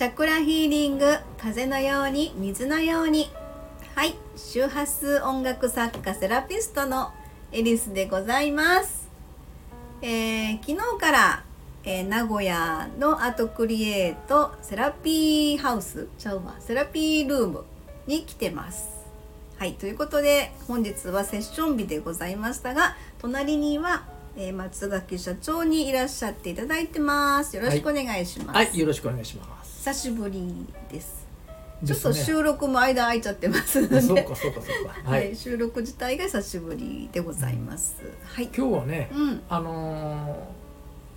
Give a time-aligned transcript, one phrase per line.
[0.00, 3.30] チャクラヒーリング風のように水のように。
[3.94, 7.12] はい周波数音楽作家セラピストの
[7.52, 9.10] エリスでございます、
[10.00, 11.44] えー昨日から、
[11.84, 17.64] えー名古屋のアートクリエイトセラピーハウスちゃうわセラピールーム
[18.06, 18.88] に来てます。
[19.58, 24.04] はいということで本日はセッション日でございましたが隣には、
[24.36, 29.78] えー松垣社長にいらっしゃっていただいてますよろしくお願いします、はい、よろしくお願いします。
[29.80, 31.26] 久しぶりです。
[31.86, 34.92] ちょっと収録も間空いちゃってますので、そうかそうかそうか。
[35.08, 35.36] は、はいい。
[35.36, 37.96] 収録自体が久しぶりでございます。
[38.22, 38.50] はい。
[38.54, 40.60] 今日はね、うん、あのー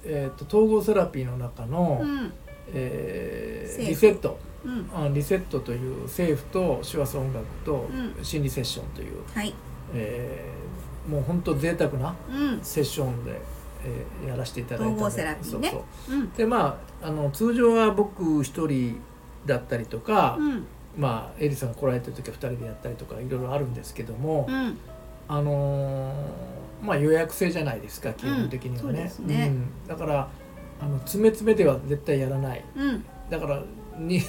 [0.05, 2.33] えっ、と統合セラピーの中の、うん、
[2.73, 7.85] えーリセットうん、あリセットという政府と手話音楽と
[8.21, 9.53] う心理セッションという、はい、
[9.93, 10.62] えー
[11.07, 13.41] もう本当贅沢なうん、セッションで、
[13.85, 15.23] えーやらせていただいたので。
[15.23, 15.37] ね。
[15.41, 16.15] そうそう。
[16.15, 19.01] うん、でまああの通常は僕一人
[19.45, 20.65] だったりとか、うん、
[20.97, 24.77] まあエリさんが来られてる時は2人でやったりとかいろいろあるんですけども、うん、
[25.27, 29.09] あのーまあ予約制じゃないですか基本的にはね。
[29.09, 29.51] すね。
[29.51, 29.87] うん。
[29.87, 30.29] だから
[30.81, 32.63] あの詰め詰めでは絶対やらない。
[32.75, 33.05] うん。
[33.29, 33.63] だから
[33.97, 34.21] に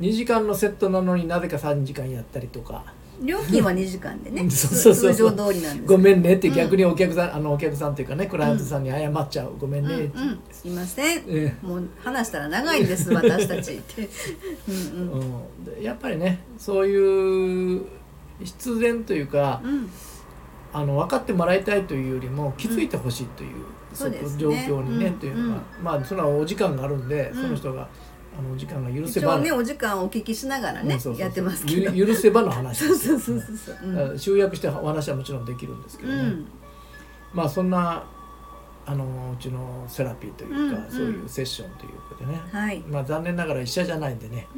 [0.00, 2.84] 2時間のセットなのになぜか3時間やったりとか
[3.22, 5.12] 料金は2時間でね、そうそうそう。
[5.12, 5.88] 通常通りなんです。
[5.88, 11.24] ごめんねってうん逆にお客さん、あのお客さんっていうかねクライアントさんに謝っちゃう、ごめんうん、ね、うん、すいません。
[11.28, 14.08] えもう話したら長いんです私たちって。
[14.68, 15.64] うん、うん、うん。
[15.64, 17.82] でやっぱりねそういう
[18.42, 19.90] 必然というか、うん、
[20.72, 25.18] あの分かってもらいたいというよりも気づいてほしいという、そう状況にね、うん。
[25.18, 27.42] というのが、まあそれはお時間があるんで、うん。
[27.42, 27.88] その人が
[28.38, 31.90] あのお時間が許せばねお時間をお聞きしながらねやってますけど。
[31.92, 33.18] ゆ許せばの話ですよ。
[33.18, 33.90] そうそうそうそう。
[33.90, 34.14] う。
[34.14, 34.18] ん。
[34.18, 36.46] 集約してお話はもちろんできるんですけどね、うん、
[37.34, 38.04] まあそんな
[38.84, 39.04] あの
[39.38, 42.80] うちのセラピーというか、うんそういうセッションということでね、はい。
[42.80, 44.48] まあ残念ながら医者じゃないんでね、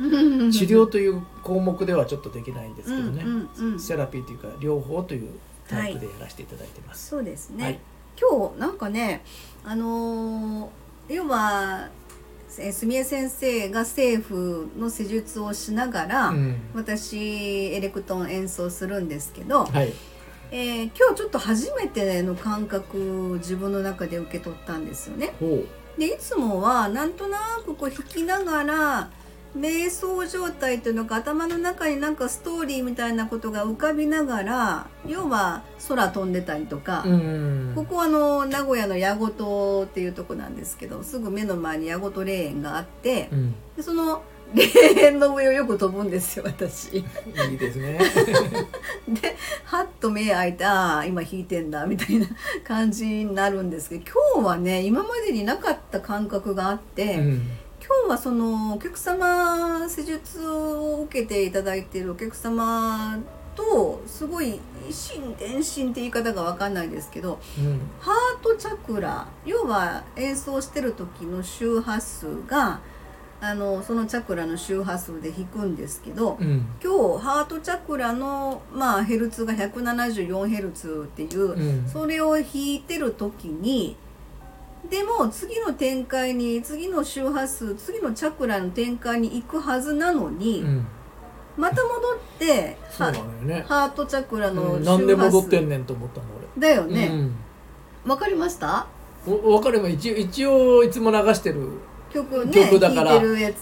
[0.51, 3.80] 治治療という項目ではちょっとできないんですけどね、うんうんうん。
[3.80, 5.29] セラピーというか療法という
[5.68, 7.08] タイプでやらせていただいてます。
[7.08, 7.79] そうですね、はい。
[8.18, 9.24] 今日なんかね
[9.64, 10.68] あのー
[11.06, 12.04] 要はえー
[12.73, 16.57] 住江先生が政府の施術をしながら、うん。
[16.75, 17.17] 私
[17.73, 19.92] エレクトーン演奏するんですけど、はい、
[20.51, 25.35] えー今日ちょっと初めての感覚を自分の中で受け取ったんですよね。
[25.41, 25.65] ほ
[25.98, 29.11] でいつもはなんとなくこう弾きながら
[29.57, 37.05] 瞑想状態というのか頭の中になんかストーリーみたいなことが浮かびながら要は空飛んでたりとか、
[37.75, 44.23] ここはあの名古屋の矢事っていうとこなんですけどすぐ目の前に矢事霊園があってうんでその
[44.55, 46.98] 霊園の上をよく飛ぶんですよ私。
[46.98, 47.05] い
[47.55, 47.98] いですね。
[49.09, 52.27] ではっと目開いてああ今弾いてんだみたいな
[52.63, 54.05] 感じになるんですけど
[54.35, 57.42] 今日はね今までになかった感覚があって、うん
[58.09, 63.19] はそのお客様施術を受けていただいているお客様
[63.55, 67.81] とすごい一心伝心って言い方が分かんないですけどうん。
[68.01, 72.81] ハートチャクラ要は演奏してる時の周波数が
[73.41, 76.67] あのそのチャクラの周波数で弾くんですけどうん。
[76.83, 81.89] 今日ハートチャクラの、まあ、ヘルツが 174Hz っていう、うん。
[81.89, 83.97] それを弾いてる時に
[84.90, 90.86] でも次の展開に次の周波数次のチャクラの展開に行くはずなのに、うん。
[91.56, 91.92] また戻っ
[92.39, 93.64] てそうはなのよね。
[93.67, 94.84] ハートチャクラのうん。
[94.84, 96.27] 周波数、なんで戻ってんねんと思ったの
[96.58, 96.94] だよ俺。
[96.94, 97.30] ね
[98.06, 98.86] わ、かりました？
[99.27, 99.34] うん。
[99.34, 101.68] お分かれば一応一応いつも流してる
[102.12, 103.12] 曲ね曲だから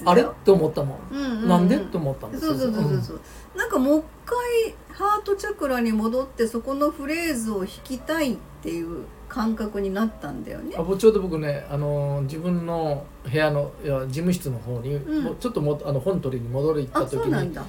[0.05, 0.23] あれ？
[0.23, 0.99] よと思ったもん。
[1.13, 1.49] うんうんうん。
[1.49, 1.79] なんで？
[1.79, 3.01] と思ったんですそうそうそうそう。
[3.03, 3.21] そう、
[3.57, 10.75] なんかもう一回ハートチャクラに戻ってそこのフレーズを弾きたいっていう感覚になったんだよね。
[10.79, 15.37] あぼちょうど僕ね、あのー自分の部屋のいや事務室の方に、うん。
[15.37, 17.65] ちょっともあの本取りに戻り行ったあ時にそうなんだ。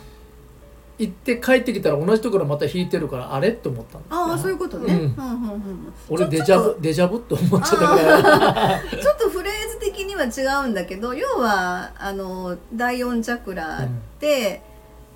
[0.99, 3.51] 行って帰ってきたら同じところまた弾いてるからあれ？
[3.53, 4.99] と思ったああそういうことね、うん。
[4.99, 13.87] うんうんうん俺デジャブデジャブって思っちゃったちょっとフレーズ的には違うんだけど要はあの第4チャクラっ
[14.19, 14.61] て、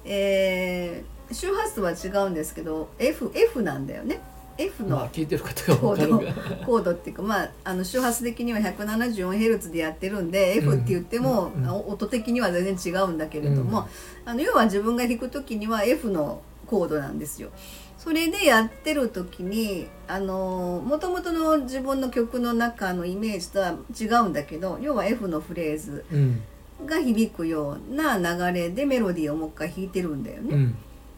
[0.05, 4.21] えー周波数は違うんですけど F, F なんだよね
[4.57, 6.33] F のまあ聞いてる方が分かるが
[6.65, 13.87] コードっていうか、まあ、あの周波数的には 174Hz でやってるんで、F って言っても、うんうん音的には全然違うんだけれども、
[14.25, 17.49] あの要は自分が弾く時には F のコードなんですよ。
[17.97, 26.41] それでやってる時にあのもともとの自分の曲の中のイメージとは違うんだけど要は F のフレーズうん。
[26.85, 30.55] が響くような流れでメロディーをもう一回弾いてるんだよね。
[30.55, 30.75] うん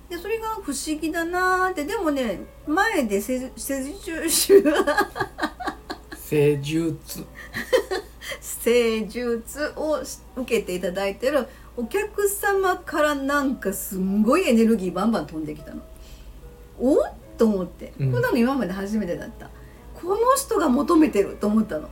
[0.10, 1.86] でそれが不思議だなーって。
[1.86, 4.62] でもね前で施施術施
[6.62, 7.26] 術。
[8.42, 11.48] 施術をし受けていただいてる。
[11.78, 15.82] お客様からなんかすんごいエネルギーバンバン飛んできたの。
[16.80, 17.00] お？
[17.00, 17.88] っと思って。
[17.88, 18.10] こうん。
[18.12, 19.50] んなの今まで初めてだった、
[19.96, 21.90] この人が求めてると思ったの。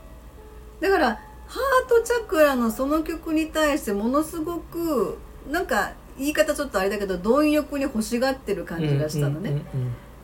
[0.82, 1.16] だから
[1.48, 5.18] ハートチャクラのその曲に対してものすごく
[5.50, 9.62] なんか言い方ちょっとあれだけど貪欲に欲しがってる感じがしたのね、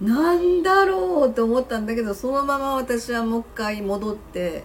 [0.02, 4.64] なんだろうと思ったんだけどそのまま私はもう一回戻って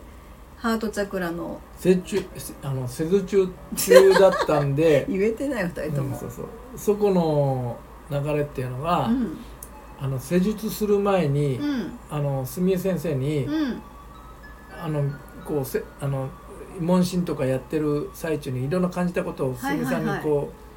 [0.59, 2.25] ハートチャクラの施中
[2.63, 6.47] あの施術中中だったんで 言えてない二人とも、うんそうそう。
[6.77, 7.77] そこの
[8.11, 9.39] 流れっていうのが、うん。
[10.01, 11.99] あの施術する前に、うん。
[12.11, 13.83] あの住江先生に、うん。
[14.83, 15.05] あの
[15.45, 16.29] こうせあの
[16.81, 20.68] 問診とかやってる最中にいろんな感じたことをはいはいはい住江さんにこう、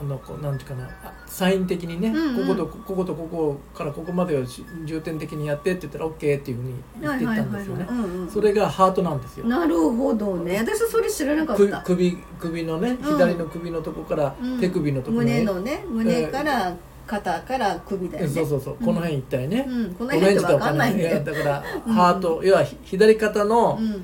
[0.00, 2.46] あのこうなんていうかなあサイン的にね、うんうん。
[2.48, 7.86] こことこことここからここまでをし重点的にやってって言ったら OK っていうふうに言っていったんですよね。
[8.32, 9.46] それがハートなんですよ。
[9.46, 10.58] なるほどね。
[10.58, 14.58] 私はそれ知らなかっ首た首首のね左の首のとこからうん。
[14.58, 16.74] 手首のところ胸のね胸から
[17.06, 18.32] 肩から首だよね。
[18.32, 18.86] そうそうそう、うん。
[18.86, 21.62] この辺一帯ね、うん、このオレンジと辺って分かんないんいだよやだから
[21.92, 23.86] ハート、要はひ左肩のうん。
[23.86, 23.96] い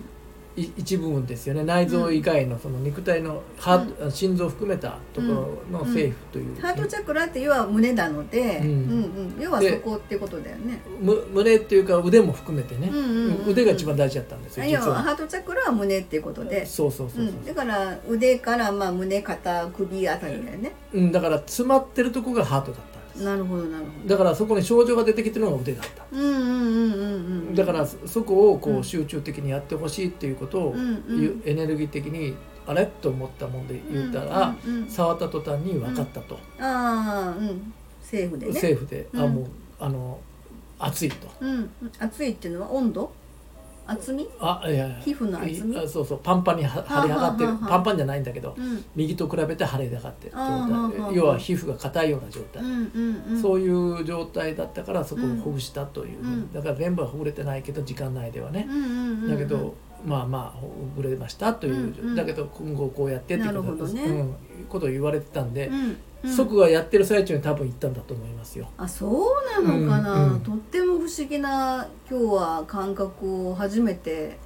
[0.56, 1.64] 一部分ですよね。
[1.64, 5.92] 内臓以外のその肉体のハート、心臓を含めたところのうん。
[5.92, 8.66] セーフという、ハートチャクラって要は胸なので、うん。
[8.66, 9.40] うんうん。
[9.40, 10.80] 要はそこってことだよね。
[11.00, 13.50] む胸っていうか腕も含めてね、うんうんうんうん。
[13.50, 14.94] 腕が一番大事だったんですよ要実は。
[14.96, 20.72] はハートチャクラは胸っていうことで、そうそうそうだから腕からまあ胸肩首あたりだよね。
[20.94, 24.08] うんだから詰まってるとこがハートだったなるほどなるほど。
[24.08, 26.04] だからそこに症状が出てきてるのが腕だった。
[26.12, 27.54] うんうんうんうんうん。
[27.54, 32.34] だからそそこをこうんう集中的にやってほしいっていうことを、うんうんゆエネルギー的に
[32.66, 37.72] あれと思ったもんで言ったら、うんうんうん触った途端に分かったと、ああうん。
[38.02, 38.52] セーフでね。
[38.52, 39.34] セーフで、あうん。
[39.34, 39.46] もう
[39.80, 40.18] あの
[40.78, 41.28] 熱いと。
[41.40, 41.70] うん。
[41.98, 43.12] 熱いっていうのは温度？
[43.86, 44.28] 厚み？
[44.40, 44.96] あいやいや。
[45.00, 45.88] 皮膚の厚み？
[45.88, 46.20] そうそう。
[46.22, 47.56] パンパンには腫れ上がってる。
[47.68, 48.84] パンパンじゃないんだけど、うん。
[48.94, 52.62] 右と比べて腫れ上がってる状あーはあはあはあ態要は皮膚が硬いような状態。
[53.40, 56.52] そういう状態だったからそこをほぐしたという、うん。
[56.52, 58.68] だから全部はほぐれてないけど時間内ではね。
[59.28, 59.74] だけど
[60.06, 62.14] まあまあほぐれましたという、うんうん。
[62.14, 64.04] だけど今後こうやってっていうことね。
[64.04, 64.34] うん、
[64.68, 66.30] ことを言われてたんで、うんうん。
[66.30, 68.68] 即はやってる最中に多分行ったんだと思いますよ。
[68.78, 69.26] あそ
[69.58, 70.40] うなのかな、うんうん。
[70.40, 74.38] とっても不思議な今日は感覚を初めて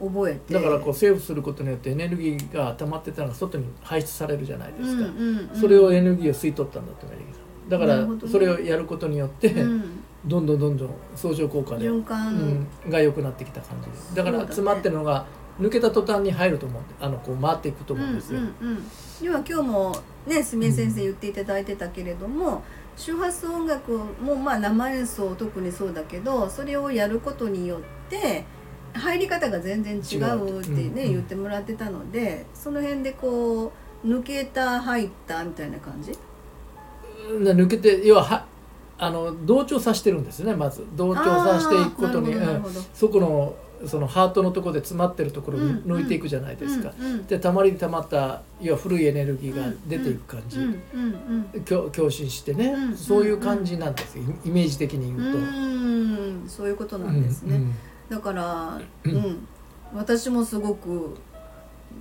[0.00, 0.54] 覚えて。
[0.54, 5.60] だからこうセーブすることによってエネルギーが溜まってたのが外に排出されるじゃないですか、うんうんうん。
[5.60, 7.40] それをエネルギーを吸い取ったんだと思います。
[7.68, 12.04] だからそれをやることによって、うんどんどんどんどん相乗効果で、うん、
[12.88, 14.14] が良くなってきた感じです。
[14.14, 15.26] だから詰まってるのが
[15.60, 16.82] 抜けた途端に入ると思う。
[17.00, 18.82] あのこう回っていくと思うんですよ、うんうんうん、
[19.22, 19.96] 要は今日も
[20.26, 22.62] ねすみれ先生言っていただいてたけれども、
[22.96, 27.80] 周波数音楽もまあ生演奏特にそうだけどそれをやることによっ
[28.10, 28.44] て
[28.94, 30.94] 入り方が全然違うってね、違ううんうん。
[30.94, 33.72] 言ってもらってたのでその辺でこ
[34.04, 36.12] う抜けた入ったみたいな感じ？
[37.30, 38.44] うん抜けて要はは
[38.98, 40.86] あの同調させてるんですねまず。
[40.96, 42.34] 同調させていくことに。
[42.34, 42.64] うん。
[42.94, 43.54] そこの
[43.84, 47.26] そのハートのところで詰まってるところをうん抜いていくじゃないですか、うんうん。
[47.26, 50.72] でたまりにたまった要は古いエネルギーが出ていく感じ、うんうん
[51.54, 54.24] うん共共振してね、うんそういう感じなんですよ。
[54.44, 55.38] イイメージ的に言うと。
[55.38, 56.44] うん。
[56.48, 57.74] そういうことなんですね、うんうん。
[58.08, 59.48] だから、ううんん、
[59.94, 61.14] 私もすごく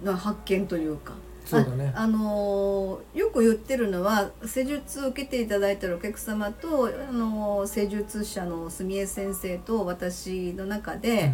[0.04, 1.14] な発見というか
[1.46, 11.32] そうだねあ、あのーよく言ってるのは施術を受けていただいてるお客様と、あのー施術者の住江先生と私の中で、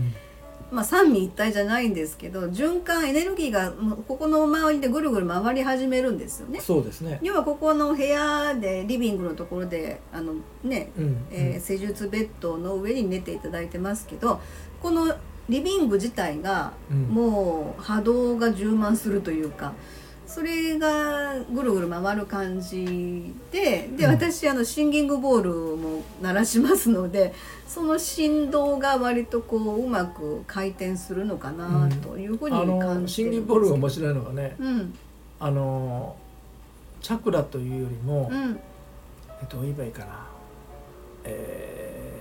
[0.72, 3.74] まあ、三位一体じゃないんですけど循環エネルギーが
[4.08, 6.64] ここの周りでぐるぐる回り始めるんですよねうん。
[6.64, 7.20] そうですね。
[7.22, 14.40] 要はここの部屋でリビングのところであのねうんえー施術ベッドの上に寝ていただいてますけど
[14.82, 15.14] この
[15.50, 19.74] リビング自体がうんもう波動が充満するというか
[20.34, 24.12] それがぐるぐる回る感じででうん。
[24.12, 27.34] 私あのシンギングボールも鳴らしますので
[27.68, 34.98] その振動が割とこううまく回転するのかなというふうにあ感のシンギンじてるんですボールが面白いのがね、うん。
[35.40, 36.16] あの
[37.02, 38.60] チャクラというよりも、うん。
[39.42, 40.28] えっとどう言えばいいかな、
[41.26, 42.12] えー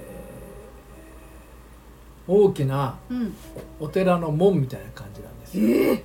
[2.26, 3.34] 大きなうん。
[3.80, 5.68] お寺の門みたいな感じなんですよ。
[5.68, 6.04] ええでで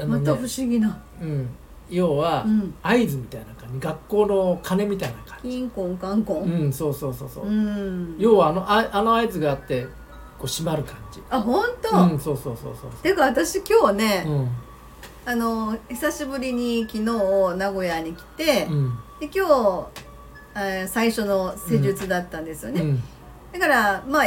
[0.00, 0.20] あのね。
[0.20, 1.02] また不思議な。
[1.20, 1.48] うん、
[1.88, 2.74] 要は、うん。
[2.82, 3.80] 合図みたいな感じ。
[3.80, 5.48] 学校の鐘みたいな感じ。
[5.48, 7.46] キンコンカンコンうん、そうそうそうそう。
[7.46, 8.16] うん。
[8.18, 9.84] 要はあのああの合図があって
[10.38, 11.20] こう閉まる感じ。
[11.30, 12.90] あ本当、うん、そうそうそうそう。
[13.02, 14.48] てか私今日ね、うん。
[15.26, 18.98] あの久しぶりに昨日名古屋に来て、うん。
[19.20, 19.86] で今日、
[20.56, 23.02] えー最初の施術だったんですよね、うん。
[23.52, 24.24] だからまあ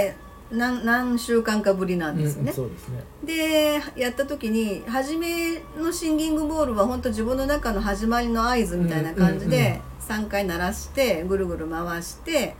[0.51, 3.03] 何何週間かぶりなんですよね、うんそうですね。
[3.23, 12.55] でやった時に初めのシンギングボールは本当自分の中の始まりの合図みたいな感じで3回鳴らしてぐるぐる回して、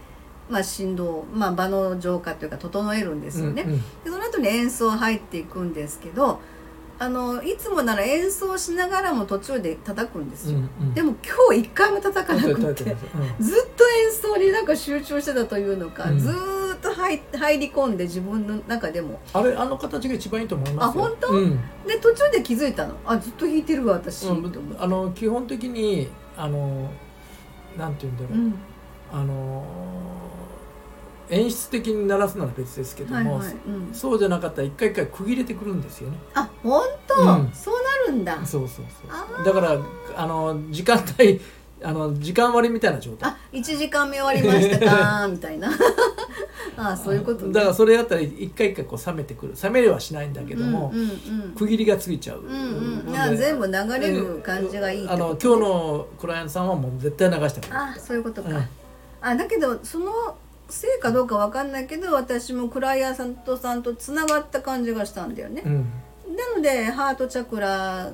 [0.50, 3.64] まあ、振動、まあ、場の浄化というか整えるんですよね。
[3.64, 3.80] うんうん。
[3.80, 6.42] でその後に演奏入っていくんですけど
[7.00, 10.58] あのいつもなら演奏しながらも途中で叩くんですよ。
[10.58, 10.94] うんうん。
[10.94, 12.74] でも今日一回も叩かなくてうん。
[13.40, 16.20] ずっと演奏になんか集中してたというのか、うん。
[16.20, 16.57] ずーっと
[16.98, 19.20] 入入り込んで自分の中でも。
[19.34, 21.06] あれあの形が一番いいと思いますよ。
[21.06, 21.28] あ本当？
[21.30, 21.60] うん。
[21.86, 22.96] で途中で気づいたの？
[23.06, 24.76] あずっと弾いてるわ私、うん。
[24.80, 26.90] あの基本的にあの
[27.78, 28.56] なんて言うんだろう、うん。
[29.12, 29.64] あの
[31.30, 36.18] 演出的に鳴らすなら別ですけども、はいはい、うん、そうじゃなかったら一回一回区切れてくるんですよね。
[36.34, 37.52] あ本当、うん。
[37.54, 37.76] そう
[38.08, 38.46] なるんだ。
[38.46, 39.46] そうそうそう。
[39.46, 39.78] だから
[40.16, 41.42] あの時間帯
[41.84, 43.30] あの時間割みたいな状態。
[43.30, 45.70] あ一時間目終わりましたかみたいな
[46.76, 47.54] あそういうことね。
[47.54, 49.54] だからそれやったら一回一回こう冷めてくる。
[49.62, 51.56] 冷めれはしないんだけども、うんうんうん。
[51.56, 58.68] 区切りがついちゃう、うんうん、全部流れる感じがいいってあの今日のクライアントさんはもう絶対流してあそういうことか、うん。
[59.22, 60.12] あだけどその
[60.70, 65.86] せいかどうかわかんないけど私もクライアントさんとつながった感じがしたんだよね、うん、
[66.36, 68.12] なのでハートチャクラ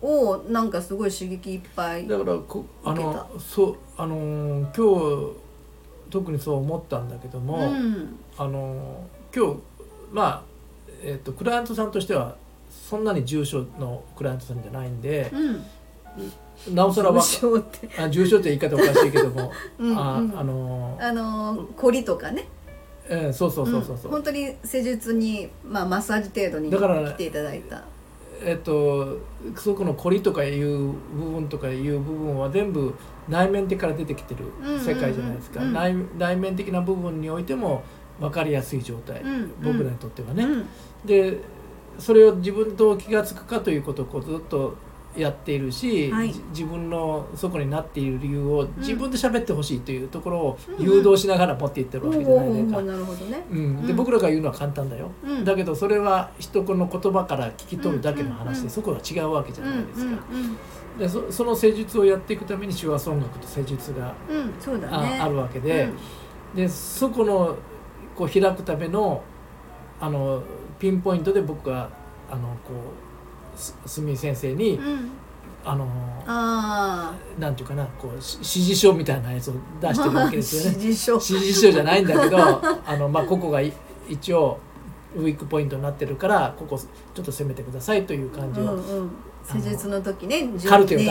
[0.00, 5.45] をなんかすごい刺激いっぱいだからこあのそうあのー今日
[6.10, 8.16] 特にそう思ったんだけども、うん。
[8.38, 9.60] あのー今日
[10.12, 10.42] まあ、
[11.02, 12.36] えっとクライアントさんとしては
[12.70, 15.30] そんなに重症のクライアントさんじゃないんで、
[16.68, 16.74] うん。
[16.74, 17.90] なおさらは重症って。
[18.00, 19.98] あ重症って言い方おかしいけども うんうん。
[19.98, 22.48] ああのーあの凝りとかね。
[23.08, 24.12] えーそうそうそうそうそう、ん。
[24.12, 27.84] 本当に施術に、まあ、マッサージ程度に来ていただいた
[28.42, 29.18] えっと
[29.56, 32.94] そこの凝りとかいう部分とかいう部分は全部
[33.28, 34.44] 内面的から出てきてる
[34.78, 35.68] 世界じゃないですか、うん。
[35.68, 37.82] うんうん内内面的な部分においても
[38.20, 40.66] 分かりやすい状態、うん僕らにとってはね、うん。
[41.04, 41.38] で
[41.98, 44.74] それを自分と気が付くかということをこうずっと
[45.16, 46.32] やっているし、はい。
[46.32, 50.84] じ自分のそこになっている理由を自分で喋ってほしいというところをうん。
[50.84, 52.66] 誘導しながら持っていってるわけじゃないで。
[52.66, 52.78] すか。
[52.78, 60.56] おーなるほどねうん、でうん僕らが言うのは簡単だよ、うんだけどそれは人の言葉から聞き取るだけの話で、うんうんそこは違うわけじゃないですか、うんうん
[60.98, 65.90] でそその施術をやっていくために手話音楽と施術がうん、うん、そうだあ,、ねあるわけで,、
[66.54, 67.54] でそこの
[68.14, 69.22] こう開くための
[70.00, 70.42] あの
[70.78, 71.90] ピンポイントで僕が
[72.30, 73.05] あのこう
[73.56, 75.10] すすみ先生に、うん、うん、
[75.64, 75.88] あの
[76.26, 80.78] あなんていうかなこうし指示書みたいなやつを出あしてるわけですよね。
[80.82, 81.12] 指示書。
[81.14, 82.38] 指示書じゃないんだけど
[82.86, 83.72] あの、まあ、ここがい
[84.08, 84.58] 一応
[85.16, 89.10] ウィークポイントになってるからここちょっと攻めてくださいという感じを、うんうん。
[89.44, 91.04] 施術の時ねカルテを出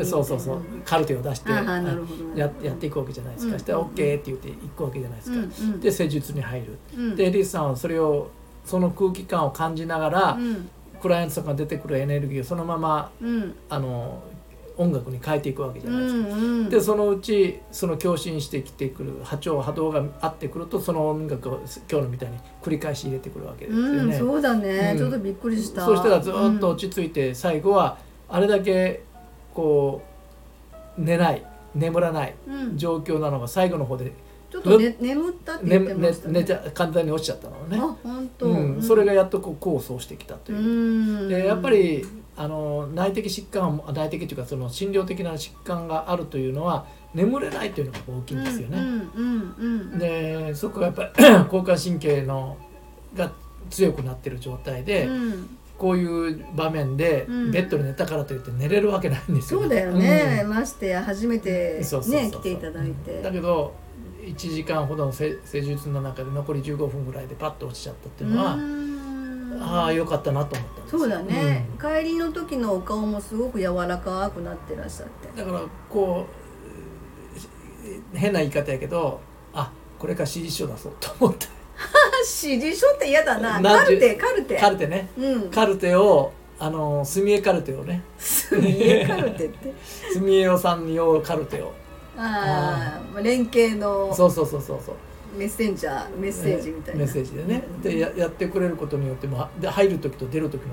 [0.00, 0.58] す、そうそうそう。
[0.84, 1.62] カルテを出してや
[2.34, 5.80] やっていくわけじゃないですか、うんしたら OK って言っていくわけじゃないですか、うんうん。
[5.80, 7.16] で施術に入る、うん。
[7.16, 8.28] でエリスさんはそれを
[8.64, 10.68] その空気感を感じながら、うん
[11.00, 13.54] クライアントさんから出てくるエネルギーをそのままうん。
[13.68, 14.22] あの
[14.76, 24.18] 音楽に変えていくわけじゃうないですか、んうんでそのうちその共振してきてくる波長波動が合ってくるとその音楽を今日のみたいに繰り返し入れてくるわけですようんね。
[24.18, 24.98] そうだね、うん。
[24.98, 25.84] ちょっとびっくりした。
[25.84, 29.02] そしたらずっと落ち着いて最後はあれだけ
[29.52, 30.02] こ
[30.98, 32.34] う寝ない眠らない
[32.76, 34.12] 状況なのが最後の方で
[34.50, 36.40] ちょっと、ね、眠ったって寝言ってま寝したね。
[36.40, 37.78] 寝ちゃ簡単に落ちちゃったのね。
[37.78, 40.62] あ本当、うん、それがやっとこう構想してきたとういう。
[40.62, 41.28] ん。
[41.28, 42.04] でやっぱり
[42.36, 48.78] あの内的疾患は内的というかその診療的な疾患があるというのは眠れないというのが大きいんですよね。
[48.78, 49.54] うんうん
[49.92, 52.56] うんでそこがやっぱり 交感神経の
[53.14, 53.30] が
[53.70, 55.56] 強くなってる状態で、うん。
[55.78, 57.50] こういう場面でうん。
[57.52, 63.22] ベッドで寝たからといって寝れるわけないんですよ、そうだよね、ましてや初めてね来ていただいて。
[63.22, 63.72] だけど
[64.34, 69.58] 1時間ほどの施施術の中で残り15分ぐらいでパッと落ちちゃったっていうのは、うん。
[69.62, 70.92] ああよかったなと思ったんです。
[70.94, 75.28] よそうだね、帰りの時のお顔もすごく柔らかくなってらっしゃって。
[75.28, 76.26] うんだからこ
[78.14, 79.20] う変な言い方やけど
[79.54, 81.46] あこれから指示書出そうと思って。
[82.44, 83.60] 指示書って嫌だな。
[83.62, 84.56] カルテカルテ。
[84.56, 85.08] カルテね。
[85.18, 85.50] うん。
[85.50, 88.02] カルテをあの墨絵カルテをね。
[88.52, 89.72] 家カルテって？
[90.12, 91.72] 墨絵さん用カルテを
[92.16, 94.94] ああ連携のそうそうそうそうそう。
[95.36, 97.62] メッセンジャーメッセージみたいな、メッセージでね。
[97.82, 100.68] でややってくれることによってもで入る時と出る時の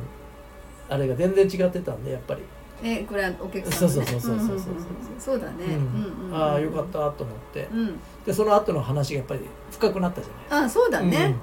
[0.90, 2.42] あれが全然違ってたんでやっぱり、
[2.84, 5.74] えこれはお客さん、ね、そうそうそうそうそうそうんんんそうだね、うん。
[5.74, 5.76] う
[6.28, 7.68] んうんああよかったと思って。
[7.72, 8.00] うん。
[8.26, 9.42] でその後の話がやっぱり
[9.72, 11.36] 深くなったじゃないあそうだね、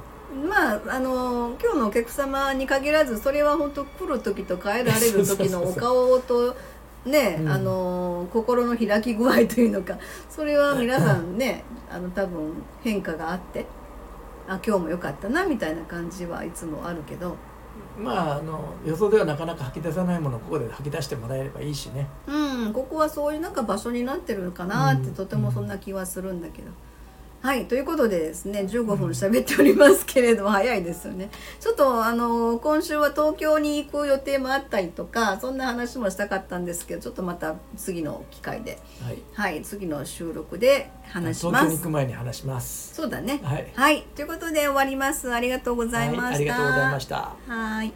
[0.49, 6.55] まああの今日のお客様に限らずそれは本当来る時と帰られる時のお顔と
[7.05, 7.49] ね、うん。
[7.49, 13.67] あの心の開き具合というのかそれは皆さんね あの多分変化があって
[14.49, 17.37] あ今日も良かったなみたいな感じはいつもあるけど。
[17.99, 22.09] まああの予想ではなかなか吐き出さないものをここで吐き出してもらえればいいしね。
[22.27, 26.69] うんここはそういうなんか場所になってるのかなってうんとてもそんな気はするんだけど。
[27.45, 31.29] はいということでですね15分喋っておりますけれども、早いですよね。
[31.61, 39.19] ちょっとあの今週は東京に行く予定もあったりとかそんな話もしたかったんですけどちょっとまた次の機会ではい。
[39.35, 42.95] はい次の収録で話し東京に行ますく前に話します。
[42.95, 43.41] そうだね。
[43.43, 43.71] はい。
[43.75, 45.31] はいということで終わります。
[45.31, 47.37] ありがとうございました、はい、ありがとうございました。
[47.47, 47.93] はい